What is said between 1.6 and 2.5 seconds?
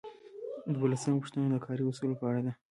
کاري اصولو په اړه